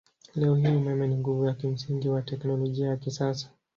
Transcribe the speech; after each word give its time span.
Leo 0.35 0.55
hii 0.55 0.67
umeme 0.67 1.07
ni 1.07 1.15
nguvu 1.17 1.45
ya 1.45 1.53
kimsingi 1.53 2.09
wa 2.09 2.21
teknolojia 2.21 2.87
ya 2.87 2.97
kisasa. 2.97 3.49